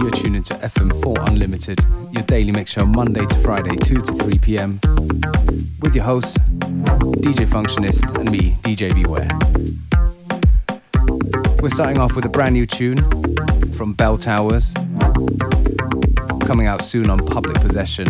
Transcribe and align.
you're 0.00 0.10
tuning 0.10 0.42
to 0.42 0.54
FM4 0.54 1.28
Unlimited, 1.28 1.78
your 2.12 2.22
daily 2.22 2.52
mix 2.52 2.72
show 2.72 2.86
Monday 2.86 3.26
to 3.26 3.38
Friday, 3.40 3.76
2 3.76 4.00
to 4.00 4.12
3 4.14 4.38
p.m. 4.38 4.80
with 5.82 5.94
your 5.94 6.04
hosts, 6.04 6.38
DJ 6.38 7.46
Functionist 7.46 8.18
and 8.18 8.30
me, 8.30 8.56
DJ 8.62 8.94
Beware. 8.94 9.28
We're 11.60 11.68
starting 11.68 11.98
off 11.98 12.16
with 12.16 12.24
a 12.24 12.30
brand 12.30 12.54
new 12.54 12.64
tune 12.66 12.98
from 13.74 13.92
Bell 13.92 14.16
Towers, 14.16 14.72
coming 16.46 16.66
out 16.66 16.82
soon 16.82 17.10
on 17.10 17.26
Public 17.26 17.60
Possession. 17.60 18.06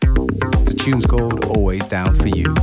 The 0.00 0.76
tune's 0.78 1.06
called 1.06 1.44
Always 1.46 1.88
Down 1.88 2.14
for 2.14 2.28
You. 2.28 2.54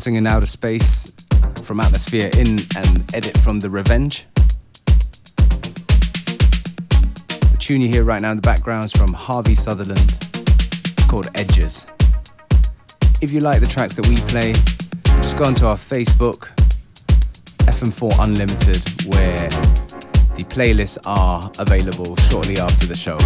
Dancing 0.00 0.16
in 0.16 0.26
Outer 0.26 0.46
Space 0.46 1.12
from 1.62 1.78
Atmosfear 1.78 2.34
in 2.38 2.58
and 2.74 3.14
edit 3.14 3.36
from 3.36 3.60
The 3.60 3.68
Revenge. 3.68 4.24
The 7.52 7.56
tune 7.58 7.82
you 7.82 7.88
hear 7.88 8.02
right 8.02 8.22
now 8.22 8.30
in 8.30 8.38
the 8.38 8.40
background 8.40 8.86
is 8.86 8.92
from 8.92 9.12
Harvey 9.12 9.54
Sutherland. 9.54 10.16
It's 10.32 11.04
called 11.04 11.28
Edges. 11.34 11.86
If 13.20 13.30
you 13.30 13.40
like 13.40 13.60
the 13.60 13.66
tracks 13.66 13.94
that 13.96 14.08
we 14.08 14.16
play, 14.16 14.54
just 15.20 15.36
go 15.36 15.44
onto 15.44 15.66
our 15.66 15.76
Facebook, 15.76 16.48
FM4 17.66 18.20
Unlimited, 18.20 18.82
where 19.04 19.50
the 20.34 20.46
playlists 20.48 20.96
are 21.06 21.52
available 21.58 22.16
shortly 22.16 22.58
after 22.58 22.86
the 22.86 22.96
show. 22.96 23.18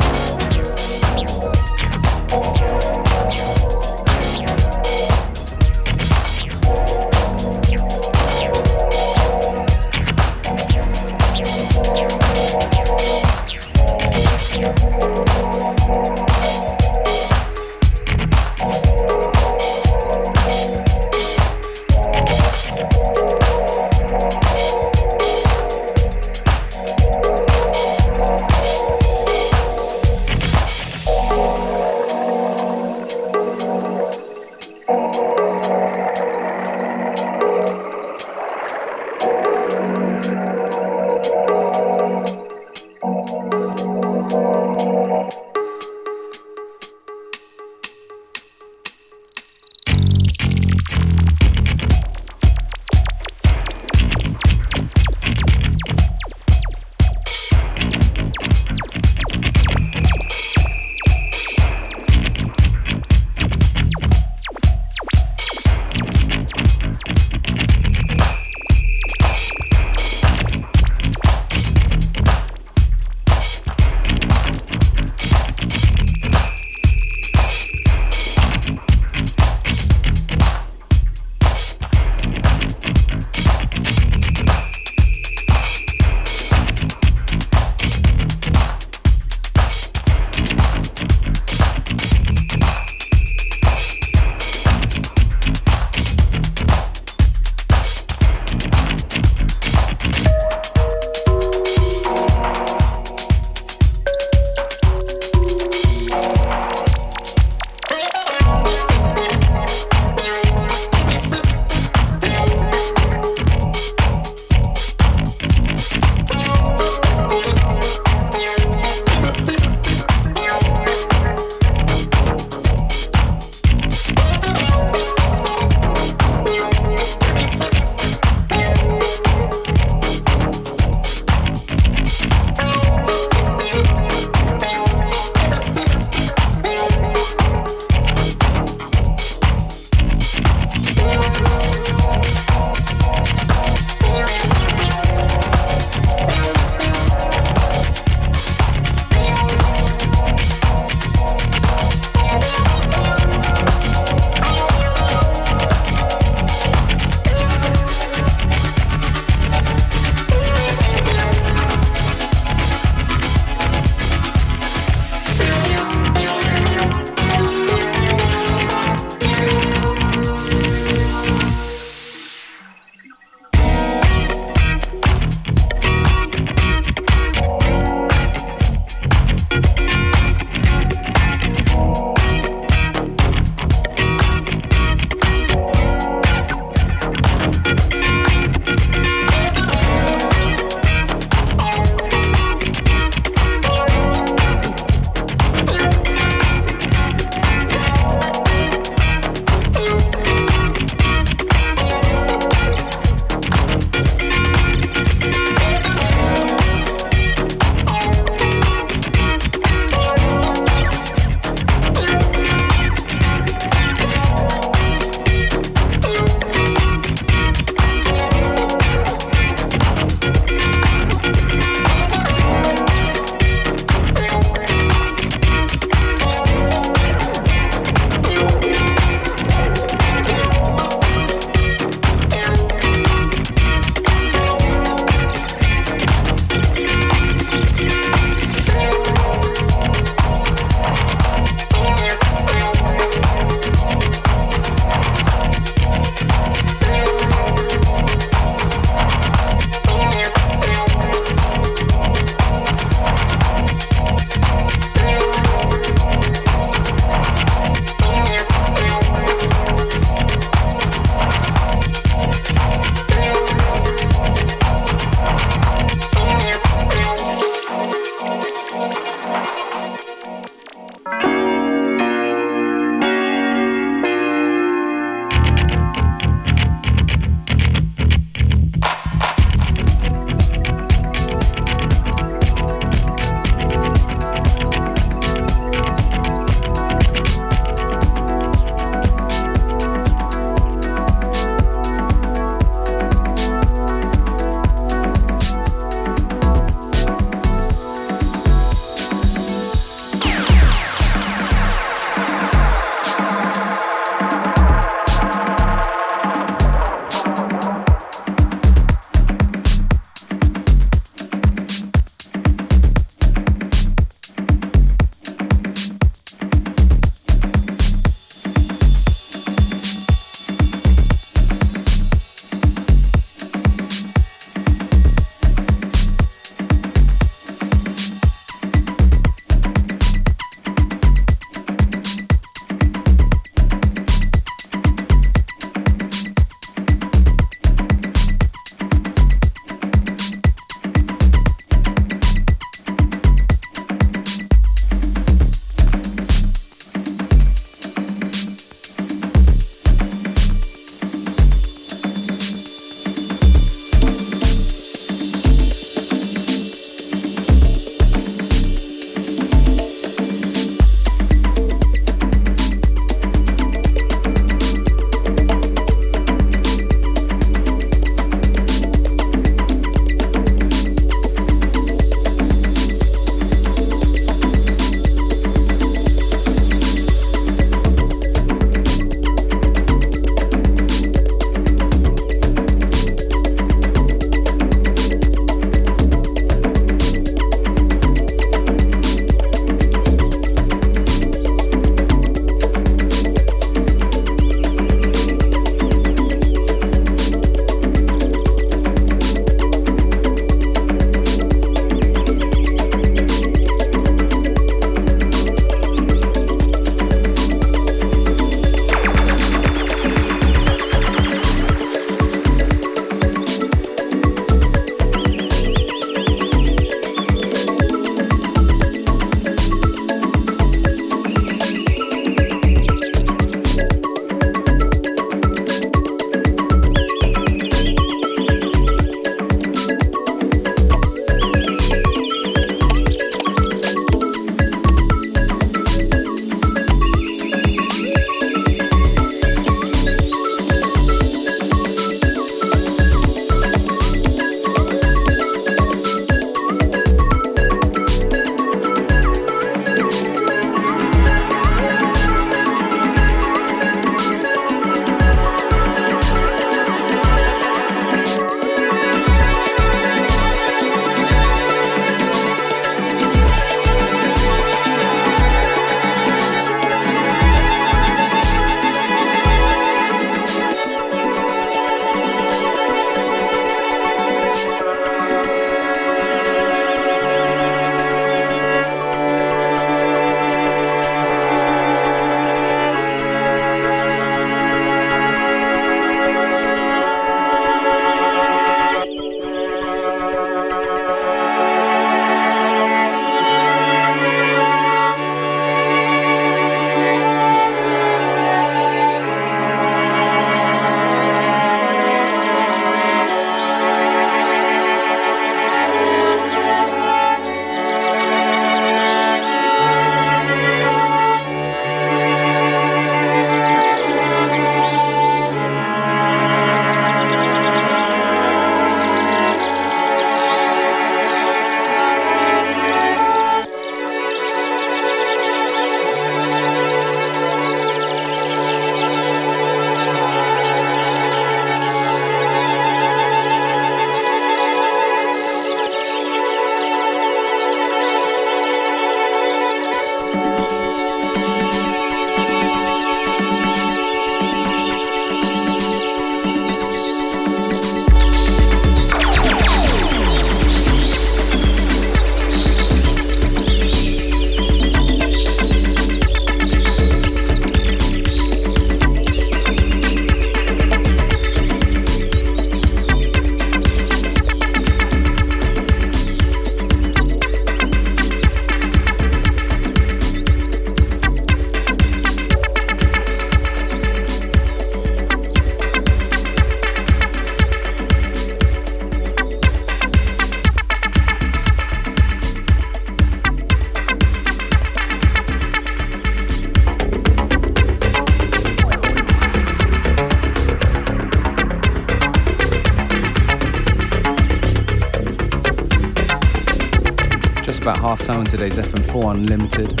Today's 598.56 598.78
FM4 598.78 599.34
Unlimited 599.34 600.00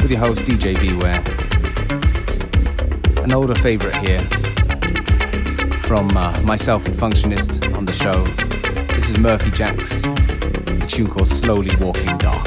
with 0.00 0.12
your 0.12 0.20
host 0.20 0.44
DJ 0.44 0.78
Beware. 0.78 1.24
An 3.24 3.32
older 3.32 3.56
favourite 3.56 3.96
here 3.96 4.20
from 5.80 6.16
uh, 6.16 6.40
myself 6.42 6.86
and 6.86 6.94
Functionist 6.94 7.76
on 7.76 7.84
the 7.84 7.92
show. 7.92 8.24
This 8.94 9.08
is 9.08 9.18
Murphy 9.18 9.50
Jax, 9.50 10.04
a 10.04 10.86
tune 10.86 11.08
called 11.08 11.26
Slowly 11.26 11.74
Walking 11.84 12.16
Dark. 12.18 12.46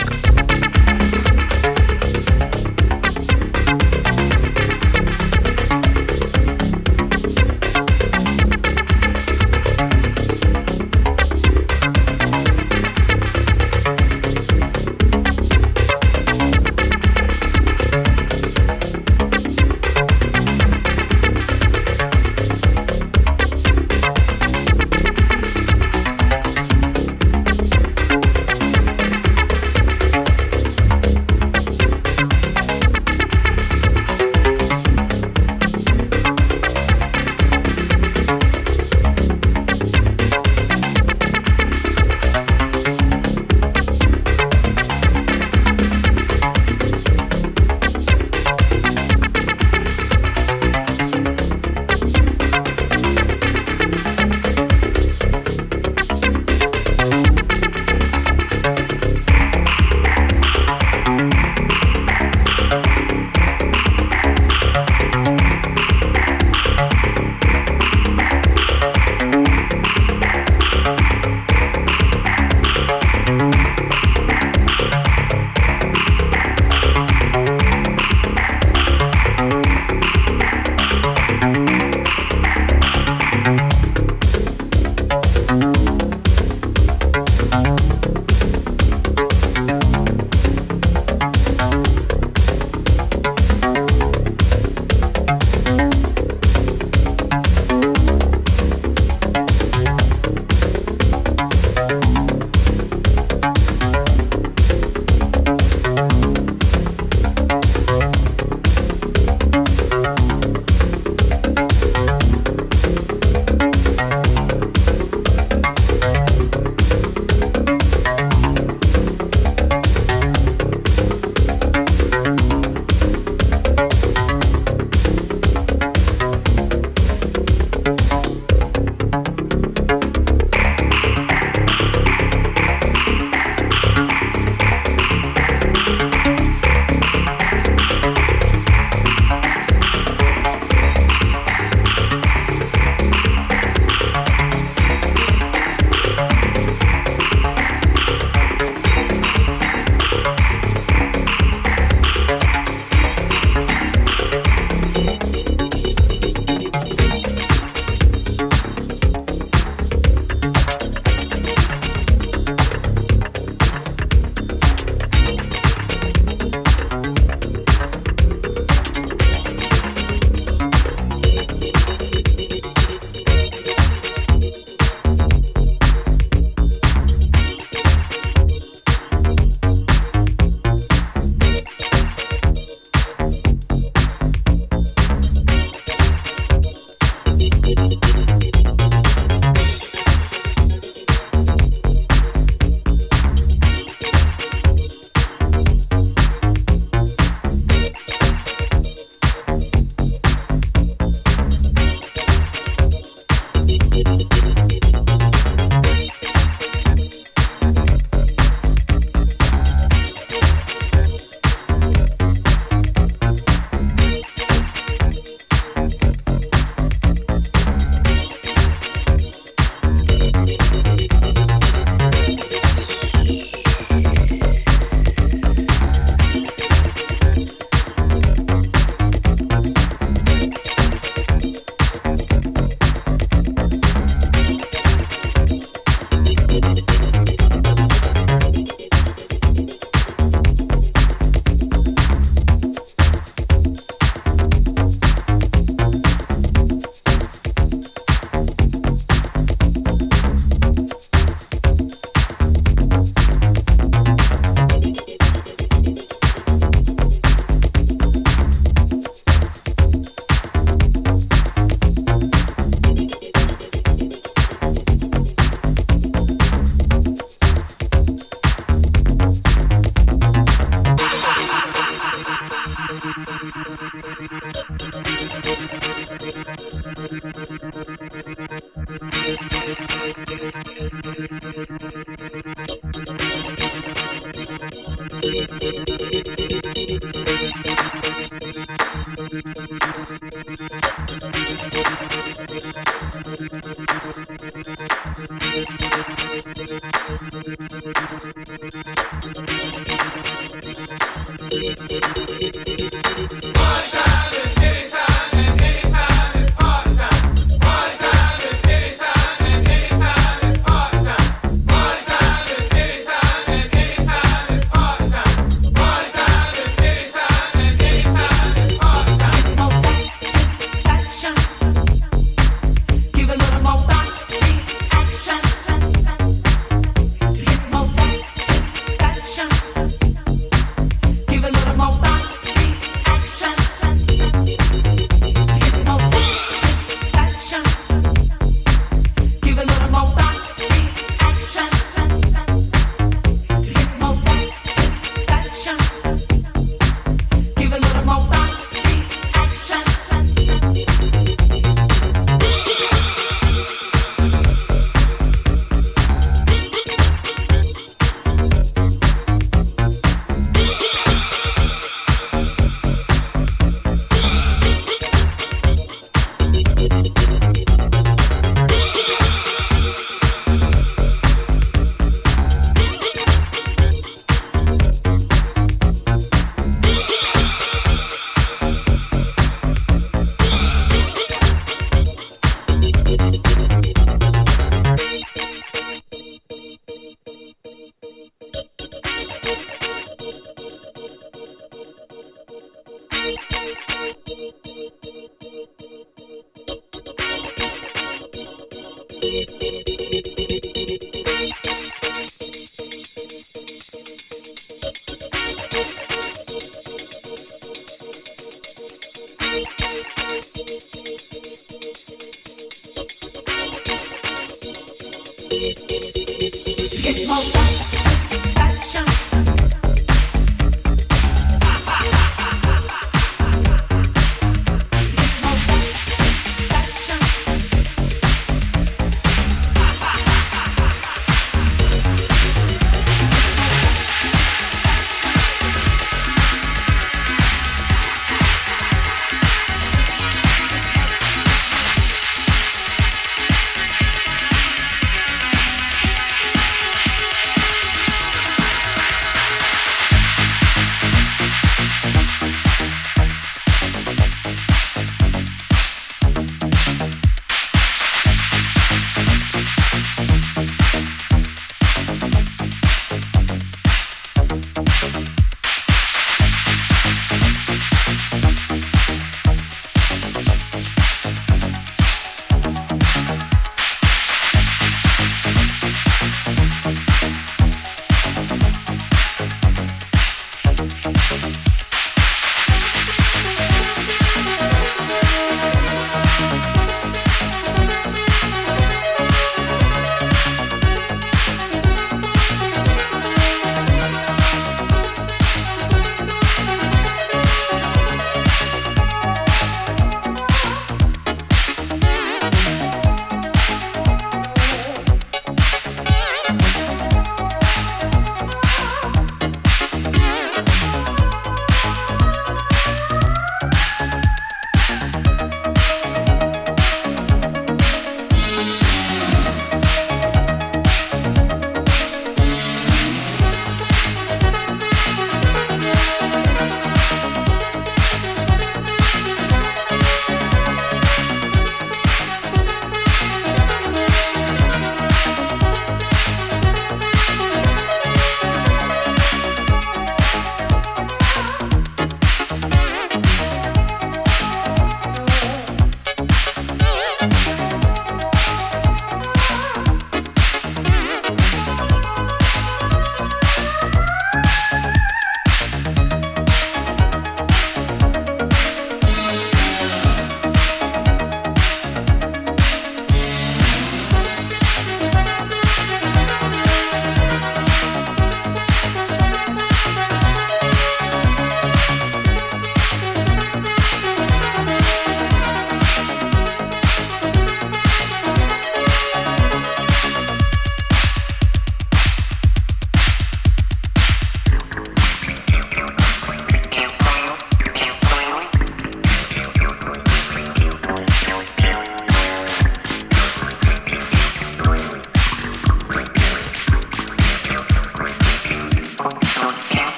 Get 415.59 417.27
more 417.27 418.08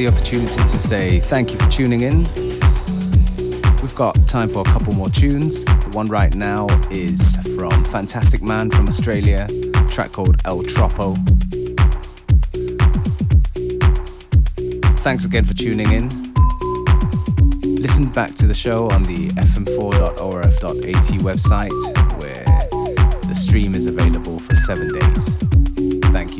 the 0.00 0.08
opportunity 0.08 0.56
to 0.56 0.80
say 0.80 1.20
thank 1.20 1.52
you 1.52 1.58
for 1.60 1.68
tuning 1.68 2.00
in. 2.00 2.24
We've 3.84 3.98
got 4.00 4.16
time 4.24 4.48
for 4.48 4.64
a 4.64 4.68
couple 4.72 4.96
more 4.96 5.12
tunes. 5.12 5.60
The 5.60 5.92
one 5.92 6.08
right 6.08 6.34
now 6.36 6.64
is 6.88 7.20
from 7.60 7.84
Fantastic 7.84 8.40
Man 8.40 8.70
from 8.70 8.88
Australia, 8.88 9.44
track 9.92 10.16
called 10.16 10.40
El 10.48 10.64
Tropo. 10.72 11.12
Thanks 15.04 15.28
again 15.28 15.44
for 15.44 15.52
tuning 15.52 15.92
in. 15.92 16.08
Listen 17.84 18.08
back 18.16 18.32
to 18.40 18.48
the 18.48 18.56
show 18.56 18.88
on 18.96 19.04
the 19.04 19.28
fm4.orf.at 19.52 21.08
website 21.20 21.76
where 22.16 22.44
the 23.28 23.36
stream 23.36 23.76
is 23.76 23.84
available 23.92 24.40
for 24.40 24.56
seven 24.64 24.88
days. 24.96 25.44
Thank 26.08 26.39